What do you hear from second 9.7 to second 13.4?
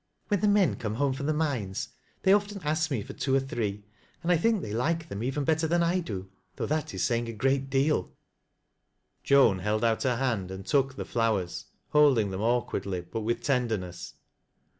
out her hand, and took the flowers, holding them awkwardly, but